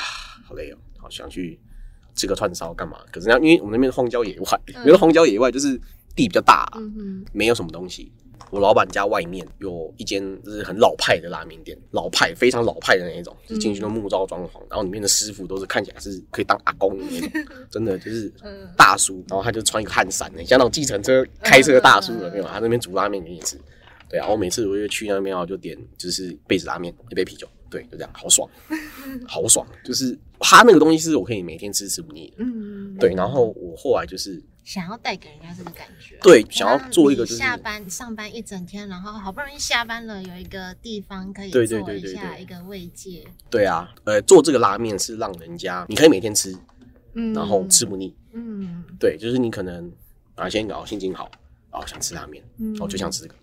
[0.46, 1.58] 好累哦，好想去
[2.14, 2.98] 吃个串烧干嘛？
[3.12, 4.82] 可是那因为我们那边是荒郊野外，嗯。
[4.86, 5.80] 因为荒郊野外就是
[6.14, 8.12] 地比较大、啊，嗯，没有什么东西。
[8.56, 17.30] 我老板家外面有一间就是很老派的拉面店，老派非常老派的那一种，就进去都木造装潢，然后里面的师傅都是看起来是可以当阿公的那种，
[17.70, 22.44] 真的就是嗯大叔，然后他就穿一个汗衫，像那种计程车开车的大叔有没有？
[22.44, 23.60] 他那边煮拉面给你吃。
[24.08, 28.48] 对啊，我每次我就去那边，然后就点就是贝子拉面，一杯啤酒，对，就这样，好爽，
[29.26, 29.66] 好爽。
[29.84, 32.36] 就是他那个东西是我可以每天吃吃不腻的。
[32.38, 42.42] 嗯，对，然后我后来就是想要带给人家这个感觉，对想要做一个就是下班上班一整天，然后好不容易下班了，有一个地方可以对坐对对对一下，对。
[42.42, 46.52] 一个慰藉，对啊，呃，做这个拉面是让人家你可以每天吃，
[47.14, 47.32] 嗯。
[47.32, 48.12] 然后吃不腻。
[48.32, 48.82] 嗯。
[48.98, 49.88] 对，就是你可能
[50.34, 51.30] 啊，先搞心情好，
[51.70, 52.76] 然后想吃拉面，嗯。
[52.80, 53.34] 我就想吃这个；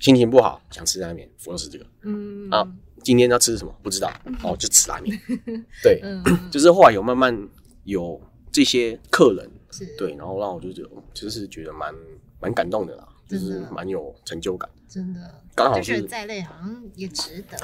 [0.00, 1.86] 心情不好想吃拉面，我就吃这个。
[2.04, 2.48] 嗯。
[2.50, 2.66] 啊
[3.04, 3.74] 今天要吃什么？
[3.82, 4.10] 不知道，
[4.42, 5.20] 哦就吃拉面。
[5.84, 6.50] 对，嗯。
[6.50, 7.36] 就是后来有慢慢
[7.84, 8.18] 有
[8.50, 11.92] 这些客人，是，对，然后让我就觉得其实是觉得蛮
[12.40, 14.70] 蛮感动的啦，就是蛮有成就感。
[14.88, 17.56] 真的，刚好是再累好像也值得，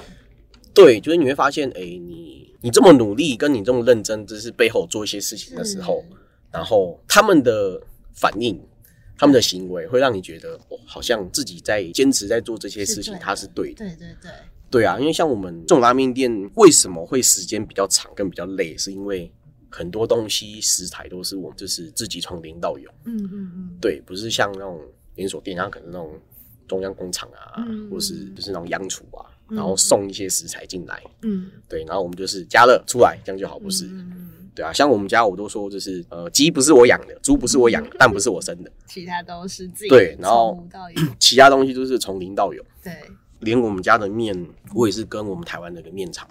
[0.72, 6.02] 对，就是你会发现，哎、你你这么努力，跟你这么认真，就是背后做一些事情的时候，
[6.50, 7.82] 然后他们的
[8.14, 8.58] 反应、
[9.18, 13.84] 他们的行为，会让你觉得，哦，好像自己在坚持在做这些事情，它是对的。
[13.84, 14.30] 对对对，
[14.70, 19.30] 对啊，因为像我们这种拉面店，为什么会时间比较长跟比较累，是因为
[19.70, 24.80] 很多东西食材都是我们就是自己从零到有，嗯嗯嗯，对，不是像那种
[25.14, 26.18] 连锁店，它可能那种
[26.66, 27.90] 中央工厂啊，嗯。
[27.90, 29.56] 或是就是那种央厨啊，嗯。
[29.56, 33.86] 然后送一些食材进来，嗯，对，然后我们就是加热出来，这样就好，不是？
[33.86, 40.66] 嗯，对啊，像我们家我都说，就是呃，鸡不是我养的，猪不是我养的，蛋不是我生的，其他都是自己对然后
[41.18, 42.64] 其他东西都是从零到有。
[42.82, 42.92] 对，
[43.40, 44.34] 连我们家的面，
[44.74, 46.28] 我也是跟我们台湾的一个面厂，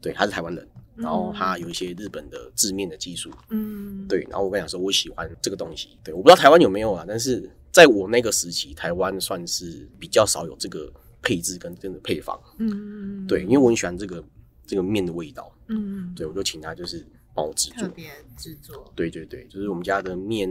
[0.00, 14.24] 对，他是台湾人，然后他有一些日本的制面的技术，嗯，对，然后我跟你讲说，我喜欢这个东西，对，我不知道台湾有没有啊，但是在我那个时期，台湾算是比较少有这个配置跟这个配方，嗯，嗯，对，因为我很喜欢这个
[14.66, 20.50] 这个面的味道，嗯，对，我就请他就是帮我制作，特别制作，对对对，就是我们家的面，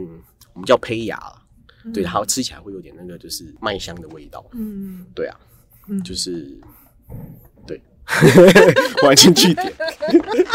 [0.52, 1.42] 我们叫胚芽啦，
[1.92, 5.04] 对，嗯它吃起来会有点那个就是麦香的味道，嗯。
[5.14, 5.36] 对啊，
[5.88, 6.58] 嗯，就是
[8.06, 9.72] 对，完全据点。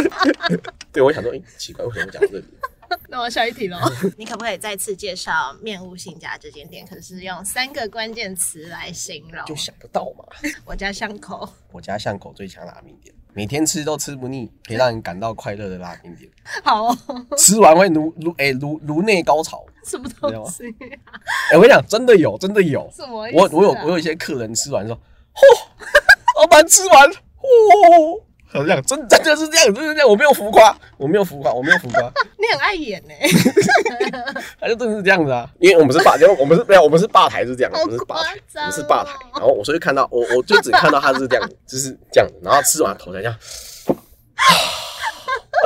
[0.91, 2.45] 对，我想说，哎、奇怪，为什么讲到这里？
[3.07, 3.77] 那我下一题喽。
[4.17, 6.85] 你可不可以再次介绍面屋新家这间店？
[6.85, 9.45] 可是用三个关键词来形容。
[9.45, 10.25] 就想得到嘛。
[10.65, 16.29] 我家巷口，我家巷口最强拉面店，每天吃都吃不腻，可以让人感到快乐的拉面店。
[16.63, 16.97] 好、哦，
[17.37, 19.65] 吃完会如如哎如颅内高潮。
[19.85, 20.63] 什么东西？
[21.51, 22.91] 哎、我跟你讲，真的有，真的有。
[22.93, 23.41] 什么意思、啊？
[23.41, 27.09] 我我有我有一些客人吃完说，嚯，老板吃完，
[27.41, 32.01] 嚯，好像真真的是这样，真的是这样，我没有浮夸，我没有浮夸，我没有浮夸。
[32.37, 33.13] 你很爱演呢、
[34.59, 43.35] 他就真的是这样子啊，因为我们是吧，因为我们是没有，我们是吧台是这样，我们是吧台，我们是吧台，然后我所以看到我我就只看到他是这样，就是这样子，然后吃完头才这样，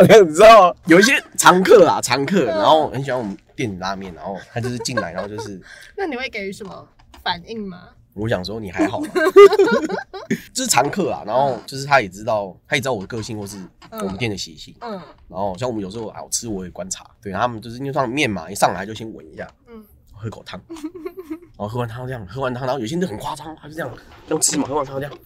[0.27, 0.75] 你知道？
[0.87, 5.59] 有一些常客啊，常客，然后很喜欢我们店里拉面，然后他就是进来，然后就是
[5.97, 6.87] 那你会给予什么
[7.23, 7.89] 反应吗？
[8.15, 9.07] 我想说你还好吗？
[10.53, 13.57] 这是常客啊，然后就是他也知道，他也知道我的个性或是
[13.91, 14.91] 我们店的习性，嗯
[15.27, 23.91] 然后像我们有时候啊，我吃我也观察，对他们就是因为上面嘛，一上来就先闻一下，嗯，喝口汤，然后喝完汤这样，喝完汤，然后有些人就很夸张，他就这样
[24.29, 25.17] 用吃嘛，喝完汤这样，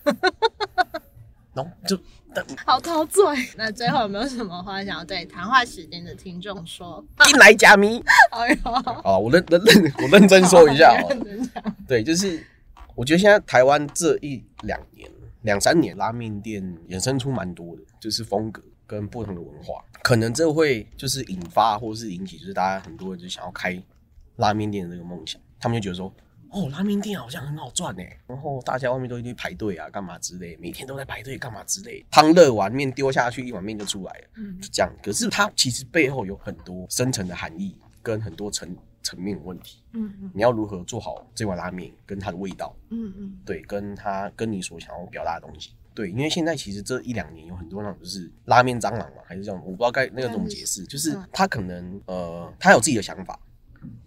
[1.54, 1.98] 然后就
[2.34, 3.24] 但好陶醉。
[3.56, 7.04] 那最后有没有什么话想要对谈话时间的听众说？
[7.24, 12.44] 进来假咪哎呦，啊，我认认认我认真说一下哦，认真讲对，就是
[13.00, 15.10] 我觉得现在台湾这一两年、
[15.44, 23.82] 两三年拉面店衍生出蛮多的，就是风格跟不同的文化，可能这会就是引发或是引起，就是大家很多人就想要开
[24.36, 26.14] 拉面店的这个梦想，他们就觉得说。
[26.52, 32.04] 哦，拉面店好像很好赚呢，然后大家外面都一堆排队啊，干嘛之类，每天都在排队干嘛之类。
[32.12, 34.28] 汤热完，面丢下去，一碗面就出来了。
[34.36, 34.92] 嗯就这样。
[35.02, 38.76] 可是它其实背后有很多深层的含义，跟很多层
[39.10, 39.82] 层面的问题。
[39.94, 40.32] 嗯嗯。
[40.34, 43.40] 你要如何做好这碗拉面跟它的味道，嗯嗯。
[43.46, 51.28] 对，跟它跟你所想要表达的东西，对，因为现在其实这一两年有很多那种就是拉面蟑螂嘛，还是这种，我不知道该那个怎么解释，就是嗯。
[51.32, 53.40] 他可能呃他有自己的想法，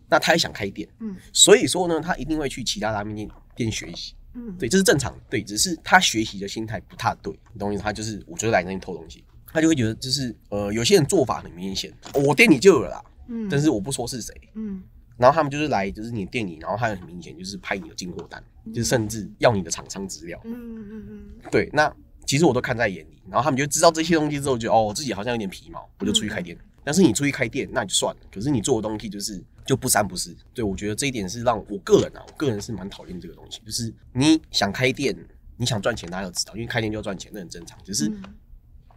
[0.09, 5.13] 那他也想开店，嗯所以说呢，他一定会去其他拉面店店学习，嗯，对，这是正常。
[5.13, 7.83] 的，对，只是他学习的心态不太对，你懂我意思？
[7.83, 14.83] 他就是我就是来那边偷东西，他就会觉得就是呃有些人做法很明显，我店里就有了啦，嗯，但是我不说是谁，嗯
[15.23, 18.43] 然后他们就是来，就是你的店里，然后他很明显就是拍你的进货单，
[18.75, 20.41] 就是甚至要你的厂商资料。
[20.43, 21.95] 嗯嗯嗯对，那
[22.27, 26.59] 其实我都看在眼里，然后他们就知道这些东西之后，就哦，我自己好像有点皮毛，我就出去开店。
[26.83, 30.37] 但是你出去开店那就算了，可是你做的东西就是就不三不四。
[30.53, 35.17] 对我觉得这一点是让我个人啊，我个人是蛮讨厌这个东西，就是你想开店，
[35.57, 37.79] 你想赚钱，大家都知道，因为开店就要赚钱，那很正常。
[37.85, 38.23] 只是嗯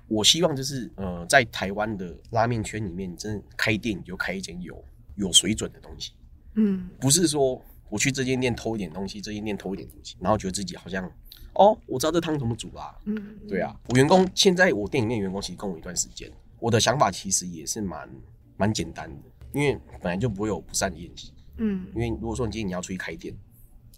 [0.08, 4.84] 我希望就是呃，在台湾的拉面圈里面，你真的开店你就开一间有
[5.16, 6.14] 有水准的东西。
[6.56, 11.06] 嗯不是说我去这间店偷一点东西，这间店偷一点东西，然后觉得自己好像
[11.54, 18.10] 哦，我知道这汤怎么煮啦、嗯，对啊，我员工现在我店里面员工其实跟我一段时间，我的想法其实也是蛮
[18.58, 21.32] 蛮简单的，因为本来就不会有不善的业绩。
[21.58, 23.34] 嗯因为如果说你今天你要出去开店，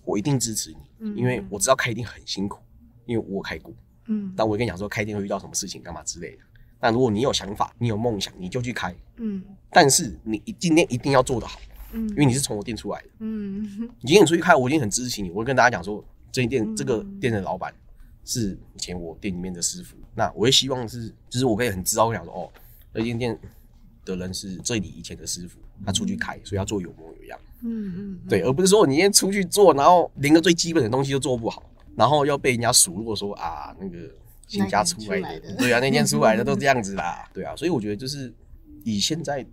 [0.04, 2.60] 我一定支持你，嗯因为我知道开店很辛苦，
[3.06, 3.74] 因为我有开过，
[4.06, 6.44] 嗯但我跟你讲说开店会遇到什么事情干嘛之类的。
[6.80, 11.60] 那如果你有想法，你有梦想，你就去开，嗯但是你一今天一定要做得好，
[11.92, 13.08] 嗯，因为你是从我店出来的。
[13.20, 13.64] 嗯
[14.02, 15.30] 你今天出去开，我已经很支持你。
[15.32, 17.74] 我会跟大家讲说，这间店嗯这个店的老板
[18.24, 19.96] 是以前我店里面的师傅。
[20.16, 22.50] 那我也希望是，就是我可以很知道地讲说，哦，
[22.94, 23.38] 这间店
[24.06, 27.40] 的人是这里以前的师傅，他出去开，所以要做有模有样。
[27.64, 31.64] 嗯嗯，对，而不是说你今天出去做，然后连个最基本的东西都做不好，
[31.96, 33.98] 然后要被人家数落说啊，那个
[34.48, 38.34] 新家出来的，那间出来的 对啊，那天出来的都这样子啦， 对啊，所以我觉得就是
[38.84, 39.46] 以现在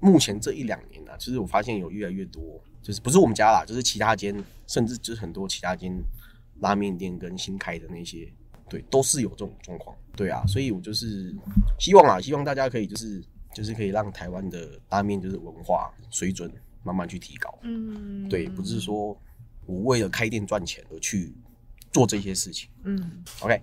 [0.00, 4.34] 目前这一两年啊，其实我发现有越来越多，就是不是我们家啦，就是其他间，
[4.66, 5.92] 甚至就是很多其他间
[6.60, 8.28] 拉面店跟新开的那些，
[8.68, 11.34] 对，都是有这种状况，对啊，所以我就是
[11.78, 13.22] 希望啊，希望大家可以就是
[13.54, 16.50] 就是可以让台湾的拉面就是文化水准
[16.82, 17.56] 慢慢去提高。
[17.62, 19.16] 嗯对，不是说
[19.64, 21.32] 我为了开店赚钱而去
[21.92, 22.68] 做这些事情。
[22.82, 23.62] 嗯，OK，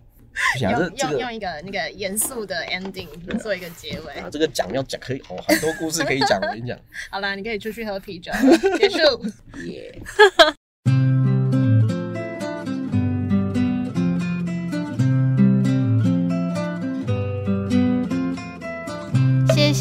[0.54, 3.08] 不想这用用这个用一个那个严肃的 ending
[3.40, 4.30] 做一个结尾啊，。
[4.32, 6.40] 这个讲要讲可以哦，很多故事可以讲。
[6.42, 6.78] 我跟你讲，
[7.12, 9.26] 好啦，你可以出去喝啤酒了，结束。
[9.66, 10.02] 耶、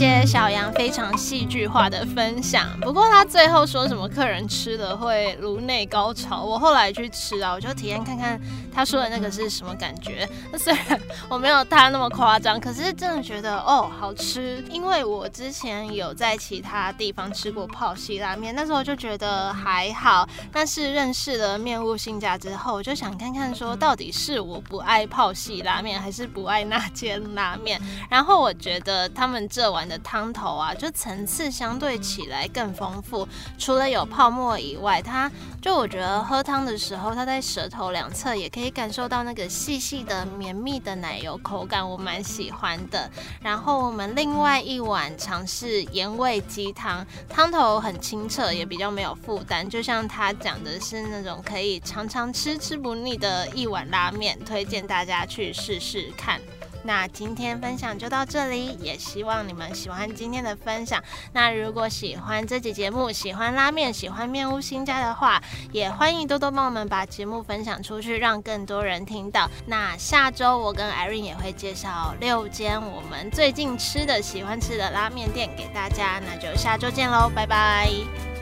[0.01, 2.67] 谢小杨非常戏剧化的分享。
[2.81, 8.41] 不过他最后说什么客人吃了会颅内高潮，我后来去吃啊，我就体验看看
[8.75, 10.27] 他说的那个是什么感觉。
[10.51, 14.65] 那 虽然我没有他那么夸张，可是真的觉得哦好吃。
[14.71, 20.27] 因为我之前有在其他地方吃过泡西拉面，那时候就觉得还好。
[20.51, 27.79] 但是认识了面物新家之后，我就想看看说到底是我不爱泡西拉面，还是不爱那间拉面。
[28.09, 33.27] 然后我觉得他们这碗的汤头啊，就层次相对起来更丰富。
[33.59, 35.29] 除了有泡沫以外，它
[35.61, 43.11] 就我觉得喝汤的时候，它在舌头两侧也可以感受到那个细细的绵密的奶油口感，我蛮喜欢的。
[43.43, 56.41] 然后我们另外一碗尝试盐味鸡汤，汤头很清澈，也比较没有负担，就像他讲的是那种可以常常吃吃不腻的一碗拉面，推荐大家去试试看。
[56.85, 61.03] 那今天分享就到这里，也希望你们喜欢今天的分享。
[61.33, 69.49] 那如果喜欢这集节目，喜欢拉面，喜欢面屋新家的话，也欢迎多多帮我们把节目分享出去，让更多人听到。
[69.67, 76.21] 那下周我跟 Irene 也会介绍六间我们最近吃的、喜欢吃的拉面店给大家。
[76.21, 78.40] 那就下周见喽，拜拜。